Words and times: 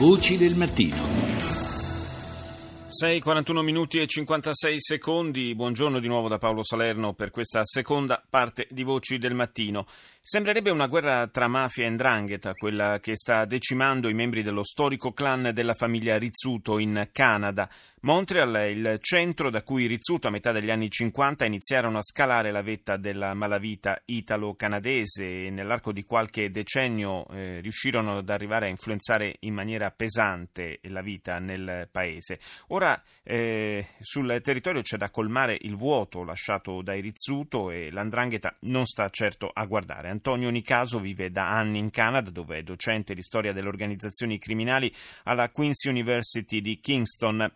Voci 0.00 0.38
del 0.38 0.54
mattino. 0.54 0.96
6:41 2.88 3.60
minuti 3.60 4.00
e 4.00 4.06
56 4.06 4.76
secondi. 4.78 5.54
Buongiorno 5.54 6.00
di 6.00 6.08
nuovo 6.08 6.26
da 6.26 6.38
Paolo 6.38 6.64
Salerno 6.64 7.12
per 7.12 7.30
questa 7.30 7.60
seconda 7.64 8.24
parte 8.26 8.66
di 8.70 8.82
Voci 8.82 9.18
del 9.18 9.34
Mattino. 9.34 9.84
Sembrerebbe 10.22 10.70
una 10.70 10.86
guerra 10.86 11.26
tra 11.26 11.48
mafia 11.48 11.84
e 11.84 11.90
ndrangheta, 11.90 12.54
quella 12.54 12.98
che 12.98 13.14
sta 13.14 13.44
decimando 13.44 14.08
i 14.08 14.14
membri 14.14 14.42
dello 14.42 14.64
storico 14.64 15.12
clan 15.12 15.50
della 15.52 15.74
famiglia 15.74 16.16
Rizzuto 16.16 16.78
in 16.78 17.10
Canada. 17.12 17.68
Montreal 18.02 18.54
è 18.54 18.62
il 18.62 18.96
centro 19.02 19.50
da 19.50 19.62
cui 19.62 19.84
Rizzuto 19.84 20.28
a 20.28 20.30
metà 20.30 20.52
degli 20.52 20.70
anni 20.70 20.88
50 20.88 21.44
iniziarono 21.44 21.98
a 21.98 22.02
scalare 22.02 22.50
la 22.50 22.62
vetta 22.62 22.96
della 22.96 23.34
malavita 23.34 24.00
italo-canadese 24.06 25.44
e 25.44 25.50
nell'arco 25.50 25.92
di 25.92 26.04
qualche 26.04 26.50
decennio 26.50 27.28
eh, 27.28 27.60
riuscirono 27.60 28.16
ad 28.16 28.30
arrivare 28.30 28.64
a 28.64 28.68
influenzare 28.70 29.36
in 29.40 29.52
maniera 29.52 29.90
pesante 29.90 30.80
la 30.84 31.02
vita 31.02 31.38
nel 31.40 31.90
paese. 31.92 32.40
Ora 32.68 33.02
eh, 33.22 33.88
sul 34.00 34.40
territorio 34.42 34.80
c'è 34.80 34.96
da 34.96 35.10
colmare 35.10 35.58
il 35.60 35.76
vuoto 35.76 36.24
lasciato 36.24 36.80
dai 36.80 37.02
Rizzuto 37.02 37.70
e 37.70 37.90
l'andrangheta 37.90 38.56
non 38.60 38.86
sta 38.86 39.10
certo 39.10 39.50
a 39.52 39.66
guardare. 39.66 40.08
Antonio 40.08 40.48
Nicaso 40.48 41.00
vive 41.00 41.30
da 41.30 41.50
anni 41.50 41.78
in 41.78 41.90
Canada 41.90 42.30
dove 42.30 42.56
è 42.56 42.62
docente 42.62 43.12
di 43.12 43.22
storia 43.22 43.52
delle 43.52 43.68
organizzazioni 43.68 44.38
criminali 44.38 44.90
alla 45.24 45.50
Queen's 45.50 45.84
University 45.84 46.62
di 46.62 46.80
Kingston 46.80 47.46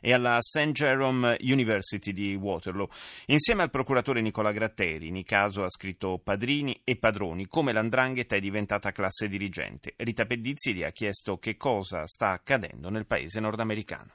e 0.00 0.12
alla 0.12 0.36
St. 0.40 0.70
Jerome 0.72 1.36
University 1.40 2.12
di 2.12 2.34
Waterloo. 2.34 2.88
Insieme 3.26 3.62
al 3.62 3.70
procuratore 3.70 4.20
Nicola 4.20 4.52
Gratteri, 4.52 5.10
Nicaso 5.10 5.64
ha 5.64 5.70
scritto 5.70 6.20
Padrini 6.22 6.80
e 6.84 6.96
Padroni, 6.96 7.46
come 7.46 7.72
l'andrangheta 7.72 8.36
è 8.36 8.40
diventata 8.40 8.92
classe 8.92 9.28
dirigente. 9.28 9.94
Rita 9.96 10.26
Pedizzi 10.26 10.74
gli 10.74 10.82
ha 10.82 10.90
chiesto 10.90 11.38
che 11.38 11.56
cosa 11.56 12.06
sta 12.06 12.30
accadendo 12.30 12.90
nel 12.90 13.06
paese 13.06 13.40
nordamericano. 13.40 14.12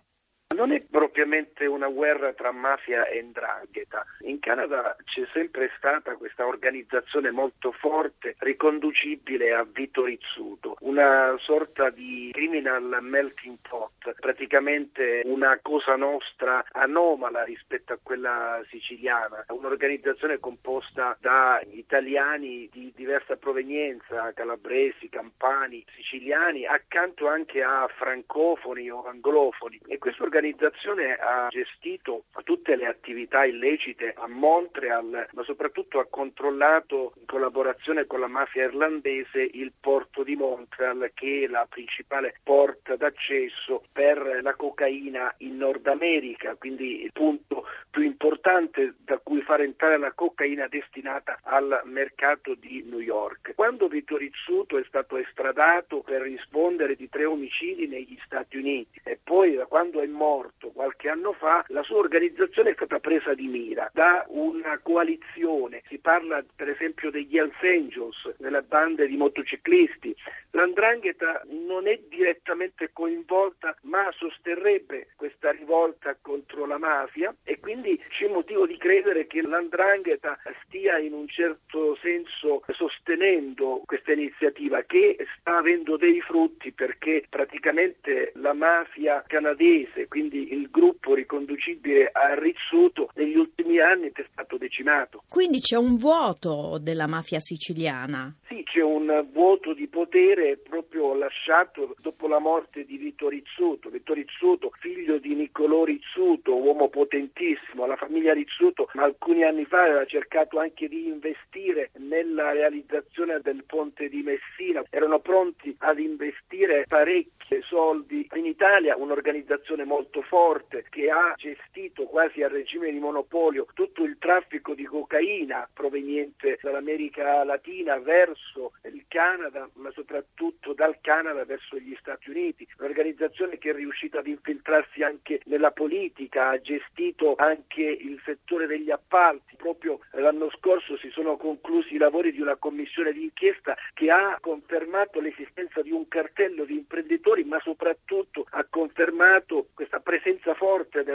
Non 0.53 0.71
è 0.71 0.81
propriamente 0.81 1.65
una 1.65 1.87
guerra 1.87 2.31
tra 2.33 2.51
mafia 2.51 3.07
e 3.07 3.21
ndrangheta. 3.23 4.05
In 4.21 4.39
Canada 4.39 4.95
c'è 5.03 5.25
sempre 5.33 5.71
stata 5.77 6.15
questa 6.15 6.45
organizzazione 6.45 7.31
molto 7.31 7.71
forte, 7.71 8.35
riconducibile 8.37 9.53
a 9.53 9.63
Vito 9.63 10.05
Rizzuto, 10.05 10.75
una 10.81 11.35
sorta 11.39 11.89
di 11.89 12.29
criminal 12.31 12.99
melting 13.01 13.57
pot, 13.67 14.13
praticamente 14.19 15.21
una 15.25 15.57
cosa 15.61 15.95
nostra 15.95 16.63
anomala 16.71 17.43
rispetto 17.43 17.93
a 17.93 17.99
quella 18.01 18.61
siciliana, 18.69 19.45
un'organizzazione 19.47 20.39
composta 20.39 21.17
da 21.19 21.59
italiani 21.71 22.69
di 22.71 22.93
diversa 22.95 23.37
provenienza, 23.37 24.31
calabresi, 24.33 25.09
campani, 25.09 25.83
siciliani, 25.95 26.65
accanto 26.67 27.27
anche 27.27 27.63
a 27.63 27.89
francofoni 27.97 28.89
o 28.91 29.05
anglofoni. 29.07 29.81
E 29.87 29.97
questa 29.97 30.21
organizzazione 30.21 30.41
l'organizzazione 30.43 31.13
ha 31.13 31.47
gestito 31.49 32.25
tutte 32.43 32.75
le 32.75 32.87
attività 32.87 33.45
illecite 33.45 34.13
a 34.17 34.27
Montreal, 34.27 35.27
ma 35.31 35.43
soprattutto 35.43 35.99
ha 35.99 36.07
controllato 36.09 37.13
in 37.17 37.25
collaborazione 37.25 38.05
con 38.05 38.19
la 38.19 38.27
mafia 38.27 38.65
irlandese 38.65 39.41
il 39.53 39.71
porto 39.79 40.23
di 40.23 40.35
Montreal 40.35 41.11
che 41.13 41.43
è 41.45 41.47
la 41.47 41.65
principale 41.69 42.35
porta 42.43 42.97
d'accesso 42.97 43.83
per 43.93 44.39
la 44.41 44.55
cocaina 44.55 45.33
in 45.37 45.55
Nord 45.55 45.87
America, 45.87 46.55
quindi 46.55 47.03
il 47.03 47.11
punto 47.13 47.62
più 47.93 48.01
importante 48.01 48.95
da 49.05 49.19
cui 49.19 49.43
far 49.43 49.61
entrare 49.61 49.99
la 49.99 50.13
cocaina 50.13 50.67
destinata 50.67 51.37
al 51.43 51.81
mercato 51.83 52.55
di 52.55 52.83
New 52.89 52.97
York. 52.97 53.53
Quando 53.53 53.87
Vito 53.87 54.17
Rizzuto 54.17 54.79
è 54.79 54.83
stato 54.87 55.15
estradato 55.17 56.01
per 56.01 56.21
rispondere 56.21 56.95
di 56.95 57.07
tre 57.07 57.25
omicidi 57.25 57.87
negli 57.87 58.17
Stati 58.25 58.57
Uniti 58.57 58.99
e 59.03 59.19
poi 59.23 59.53
da 59.53 59.67
quando 59.67 60.01
è 60.01 60.07
morto 60.07 60.71
qualche 60.71 61.07
anno 61.07 61.33
fa, 61.33 61.63
la 61.67 61.83
sua 61.83 61.97
organizzazione 61.97 62.71
è 62.71 62.73
stata 62.73 62.97
presa 62.97 63.35
di 63.35 63.45
mira 63.45 63.91
da 63.93 64.25
una 64.29 64.79
coalizione. 64.81 65.83
Si 65.87 65.99
parla 65.99 66.43
per 66.55 66.69
esempio 66.69 67.11
degli 67.11 67.37
Hells 67.37 67.61
Angels, 67.61 68.33
delle 68.37 68.63
bande 68.63 69.05
di 69.05 69.17
motociclisti. 69.17 70.15
L'andrangheta 70.51 71.43
non 71.49 71.87
è 71.87 71.99
direttamente 72.09 72.89
coinvolta, 72.91 73.75
ma 73.83 74.11
sosterrebbe 74.17 75.09
questa 75.15 75.51
rivolta 75.51 76.17
contro 76.19 76.65
la 76.65 76.79
mafia 76.79 77.35
e 77.43 77.59
quindi 77.59 77.82
c'è 78.09 78.27
motivo 78.27 78.65
di 78.65 78.77
credere 78.77 79.27
che 79.27 79.41
l'andrangheta 79.41 80.37
stia 80.63 80.97
in 80.97 81.13
un 81.13 81.27
certo 81.27 81.97
senso 82.01 82.63
sostenendo 82.73 83.81
questa 83.85 84.13
iniziativa 84.13 84.81
che 84.83 85.17
sta 85.39 85.57
avendo 85.57 85.97
dei 85.97 86.21
frutti 86.21 86.71
perché 86.71 87.25
praticamente 87.29 88.31
la 88.35 88.53
mafia 88.53 89.23
canadese, 89.27 90.07
quindi 90.07 90.53
il 90.53 90.69
gruppo 90.69 91.13
riconducibile 91.13 92.09
a 92.11 92.33
Rizzuto, 92.35 93.09
negli 93.15 93.35
ultimi 93.35 93.79
anni 93.79 94.11
è 94.13 94.25
stato 94.31 94.57
decimato. 94.57 95.23
Quindi 95.27 95.59
c'è 95.59 95.75
un 95.75 95.97
vuoto 95.97 96.77
della 96.79 97.07
mafia 97.07 97.39
siciliana? 97.39 98.33
C'è 98.73 98.81
un 98.81 99.27
vuoto 99.31 99.73
di 99.73 99.87
potere 99.87 100.57
proprio 100.57 101.13
lasciato 101.13 101.93
dopo 101.99 102.27
la 102.27 102.39
morte 102.39 102.85
di 102.85 102.97
Vito 102.97 103.29
Rizzuto. 103.29 103.91
Vito 103.91 104.13
Rizzuto, 104.13 104.71
figlio 104.79 105.19
di 105.19 105.35
Niccolò 105.35 105.83
Rizzuto, 105.83 106.55
uomo 106.55 106.89
potentissimo, 106.89 107.85
la 107.85 107.95
famiglia 107.97 108.33
Rizzuto 108.33 108.89
alcuni 108.95 109.43
anni 109.43 109.65
fa 109.65 109.83
aveva 109.83 110.05
cercato 110.05 110.57
anche 110.57 110.87
di 110.87 111.05
investire 111.05 111.91
nella 111.97 112.51
realizzazione 112.51 113.41
del 113.41 113.63
ponte 113.63 114.09
di 114.09 114.23
Messina, 114.23 114.83
erano 114.89 115.19
pronti 115.19 115.75
ad 115.77 115.99
investire 115.99 116.85
parecchi 116.87 117.61
soldi. 117.61 118.27
In 118.33 118.45
Italia, 118.45 118.95
un'organizzazione 118.95 119.83
molto 119.83 120.21
forte 120.21 120.85
che 120.89 121.09
ha 121.09 121.33
gestito 121.37 122.05
quasi 122.05 122.41
a 122.41 122.47
regime 122.47 122.91
di 122.91 122.99
monopolio 122.99 123.67
tutto 123.73 124.03
il 124.03 124.17
traffico 124.17 124.73
di 124.73 124.85
cocaina 124.85 125.67
proveniente 125.73 126.57
dall'America 126.61 127.43
Latina 127.43 127.97
verso 127.99 128.62
il 128.83 129.05
Canada, 129.07 129.69
ma 129.75 129.91
soprattutto 129.91 130.73
dal 130.73 130.97
Canada 131.01 131.45
verso 131.45 131.77
gli 131.77 131.95
Stati 131.99 132.29
Uniti, 132.29 132.67
un'organizzazione 132.77 133.57
che 133.57 133.71
è 133.71 133.73
riuscita 133.73 134.19
ad 134.19 134.27
infiltrarsi 134.27 135.03
anche 135.03 135.41
nella 135.45 135.71
politica, 135.71 136.49
ha 136.49 136.61
gestito 136.61 137.35
anche 137.35 137.81
il 137.81 138.21
settore 138.25 138.67
degli 138.67 138.91
appalti. 138.91 139.55
Proprio 139.55 139.99
l'anno 140.11 140.49
scorso 140.51 140.97
si 140.97 141.09
sono 141.09 141.37
conclusi 141.37 141.95
i 141.95 141.97
lavori 141.97 142.31
di 142.31 142.41
una 142.41 142.55
commissione 142.55 143.13
d'inchiesta 143.13 143.75
che 143.93 144.09
ha 144.11 144.37
confermato 144.39 145.19
l'esistenza 145.19 145.81
di 145.81 145.91
un 145.91 146.07
cartello 146.07 146.65
di 146.65 146.75
imprenditori, 146.75 147.43
ma 147.43 147.59
soprattutto 147.61 148.45
ha 148.49 148.65
confermato 148.69 149.67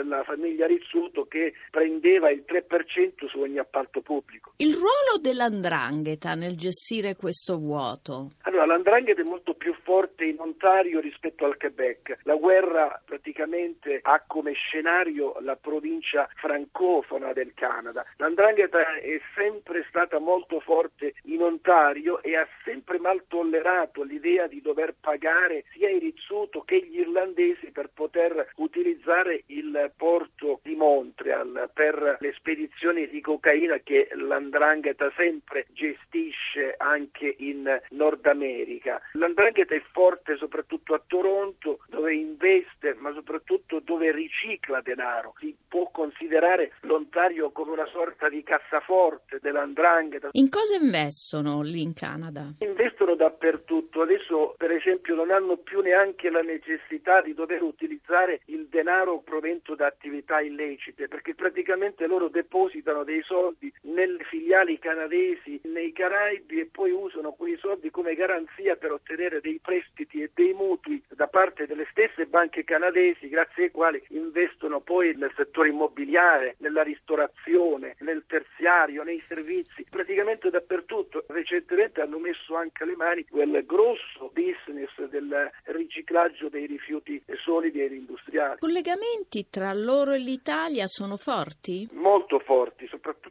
della 0.01 0.23
famiglia 0.23 0.65
Rizzuto 0.65 1.25
che 1.25 1.53
prendeva 1.71 2.29
il 2.29 2.43
3% 2.47 3.27
su 3.27 3.39
ogni 3.39 3.57
appalto 3.57 4.01
pubblico. 4.01 4.53
Il 4.57 4.73
ruolo 4.73 5.19
dell'andrangheta 5.21 6.35
nel 6.35 6.55
gestire 6.55 7.15
questo 7.15 7.57
vuoto? 7.57 8.31
Allora, 8.41 8.65
l'andrangheta 8.65 9.21
è 9.21 9.25
molto 9.25 9.53
più 9.53 9.73
forte 9.83 10.08
in 10.25 10.39
Ontario 10.39 10.99
rispetto 10.99 11.45
al 11.45 11.57
Quebec. 11.57 12.17
La 12.23 12.35
guerra 12.35 13.01
praticamente 13.03 13.99
ha 14.01 14.23
come 14.25 14.53
scenario 14.53 15.37
la 15.41 15.55
provincia 15.55 16.29
francofona 16.35 17.33
del 17.33 17.53
Canada. 17.53 18.05
L'andrangheta 18.17 18.95
è 18.95 19.19
sempre 19.35 19.85
stata 19.89 20.19
molto 20.19 20.59
forte 20.59 21.13
in 21.23 21.41
Ontario 21.41 22.21
e 22.21 22.35
ha 22.35 22.47
sempre 22.63 22.99
mal 22.99 23.23
tollerato 23.27 24.03
l'idea 24.03 24.47
di 24.47 24.61
dover 24.61 24.95
pagare 24.99 25.65
sia 25.71 25.89
i 25.89 25.99
Rizzuto 25.99 26.61
che 26.61 26.79
gli 26.79 26.99
irlandesi 26.99 27.71
per 27.71 27.89
poter 27.93 28.51
utilizzare 28.55 29.43
il 29.47 29.91
porto 29.95 30.59
di 30.63 30.75
Montreal 30.75 31.69
per 31.73 32.17
le 32.19 32.33
spedizioni 32.33 33.07
di 33.07 33.21
cocaina 33.21 33.77
che 33.77 34.09
l'andrangheta 34.13 35.11
sempre 35.15 35.65
gestisce 35.69 36.75
anche 36.77 37.35
in 37.39 37.81
Nord 37.89 38.25
America. 38.25 39.01
L'andrangheta 39.13 39.75
è 39.75 39.81
forte 39.91 40.07
soprattutto 40.37 40.93
a 40.93 41.01
Toronto 41.05 41.79
dove 41.87 42.13
investe 42.13 42.95
ma 42.99 43.13
soprattutto 43.13 43.79
dove 43.79 44.11
ricicla 44.11 44.81
denaro. 44.81 45.33
Si 45.39 45.55
può 45.67 45.89
considerare 45.91 46.73
l'Ontario 46.81 47.51
come 47.51 47.71
una 47.71 47.87
sorta 47.87 48.29
di 48.29 48.43
cassaforte 48.43 49.39
dell'andrangheta. 49.41 50.29
In 50.33 50.49
cosa 50.49 50.75
investono 50.75 51.61
lì 51.61 51.81
in 51.81 51.93
Canada? 51.93 52.53
Investono 52.59 53.15
dappertutto. 53.15 54.01
Adesso 54.01 54.55
per 54.57 54.71
esempio 54.71 55.15
non 55.15 55.31
hanno 55.31 55.57
più 55.57 55.81
neanche 55.81 56.29
la 56.29 56.41
necessità 56.41 57.21
di 57.21 57.33
dover 57.33 57.61
utilizzare 57.61 58.41
il 58.45 58.67
denaro 58.67 59.19
provento 59.19 59.75
da 59.75 59.87
attività 59.87 60.39
illecite 60.39 61.07
perché 61.07 61.35
praticamente 61.35 62.07
loro 62.07 62.29
depositano 62.29 63.03
dei 63.03 63.21
soldi 63.23 63.71
nelle 63.81 64.23
filiali 64.23 64.79
canadesi 64.79 65.59
nei 65.65 65.91
Caraibi 65.91 66.59
e 66.59 66.69
poi 66.71 66.91
usano 66.91 67.31
quei 67.33 67.57
soldi 67.57 67.89
come 67.89 68.15
garanzia 68.15 68.75
per 68.75 68.91
ottenere 68.91 69.41
dei 69.41 69.59
prestiti 69.61 69.98
e 70.09 70.31
dei 70.33 70.53
mutui 70.53 71.01
da 71.09 71.27
parte 71.27 71.65
delle 71.65 71.87
stesse 71.91 72.25
banche 72.25 72.63
canadesi 72.63 73.27
grazie 73.27 73.65
ai 73.65 73.71
quali 73.71 74.01
investono 74.09 74.79
poi 74.79 75.15
nel 75.15 75.31
settore 75.35 75.69
immobiliare, 75.69 76.55
nella 76.59 76.83
ristorazione, 76.83 77.95
nel 77.99 78.23
terziario 78.27 79.03
nei 79.03 79.21
servizi, 79.27 79.85
praticamente 79.89 80.49
dappertutto. 80.49 81.25
Recentemente 81.27 82.01
hanno 82.01 82.19
messo 82.19 82.55
anche 82.55 82.85
le 82.85 82.95
mani 82.95 83.25
quel 83.29 83.63
grosso 83.65 84.31
business 84.33 84.93
del 85.09 85.51
riciclaggio 85.65 86.49
dei 86.49 86.65
rifiuti 86.65 87.21
solidi 87.43 87.81
e 87.81 87.87
industriali. 87.87 88.59
Collegamenti 88.59 89.47
tra 89.49 89.73
loro 89.73 90.11
e 90.13 90.19
l'Italia 90.19 90.87
sono 90.87 91.17
forti? 91.17 91.87
Molto 91.93 92.39
forti, 92.39 92.87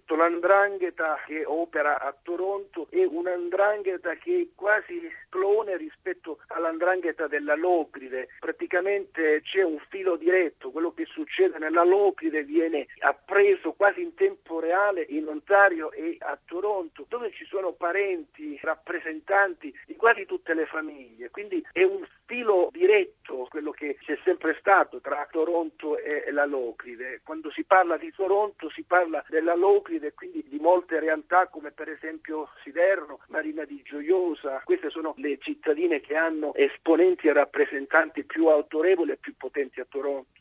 soprattutto 0.09 0.17
l'andrangheta 0.17 1.21
che 1.27 1.45
opera 1.45 2.01
a 2.01 2.15
Toronto 2.23 2.87
è 2.91 3.05
un'andrangheta 3.05 4.15
che 4.15 4.41
è 4.41 4.47
quasi 4.55 5.01
clone 5.29 5.77
rispetto 5.77 6.39
all'andrangheta 6.49 7.27
della 7.27 7.55
Locride. 7.55 8.29
Praticamente 8.41 9.43
c'è 9.43 9.63
un 9.63 9.79
filo 9.91 10.17
diretto, 10.17 10.71
quello 10.71 10.93
che 10.93 11.05
succede 11.05 11.59
nella 11.59 11.85
Locride 11.85 12.43
viene 12.45 12.87
appreso 13.01 13.73
quasi 13.73 14.01
in 14.01 14.15
tempo 14.15 14.61
reale 14.61 15.05
in 15.09 15.27
Ontario 15.29 15.93
e 15.93 16.17
a 16.21 16.39
Toronto, 16.43 17.05
dove 17.09 17.31
ci 17.33 17.45
sono 17.45 17.73
parenti, 17.73 18.59
rappresentanti 18.63 19.77
di 19.87 19.97
quasi 19.97 20.25
tutte 20.25 20.55
le 20.55 20.67
famiglie. 20.67 21.31
Quindi 21.31 21.65
è 21.73 21.83
un 21.83 22.07
filo 22.25 22.71
diretto 22.73 23.18
quello 23.47 23.71
che 23.71 23.97
c'è 24.01 24.19
sempre 24.25 24.57
stato 24.59 25.01
tra 25.01 25.27
Toronto 25.31 25.99
e 25.99 26.31
la 26.33 26.45
Locride. 26.45 27.21
Quando 27.23 27.51
si 27.51 27.65
parla 27.65 27.97
di 27.97 28.13
Toronto 28.13 28.71
si 28.71 28.83
parla 28.83 29.25
della 29.29 29.55
Locride 29.55 30.09
e 30.09 30.15
quindi 30.15 30.45
di 30.49 30.59
molte 30.59 30.99
realtà 30.99 31.47
come 31.49 31.71
per 31.71 31.89
esempio 31.89 32.49
Siderno, 32.63 33.21
Marina 33.29 33.65
di 33.65 33.81
Gioiosa. 33.83 34.63
Queste 34.65 34.91
sono 34.91 35.15
le 35.19 35.39
cittadine 35.39 36.01
che 36.01 36.17
hanno 36.17 36.55
esponenti 36.55 37.29
e 37.29 37.33
rappresentanti 37.33 38.25
più 38.25 38.47
autorevoli 38.47 39.13
e 39.13 39.17
più 39.17 39.35
potenti 39.37 39.81
a 39.81 39.87
Toronto. 39.89 40.39